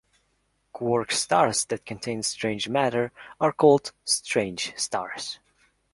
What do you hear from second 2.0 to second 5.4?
strange matter are called strange stars.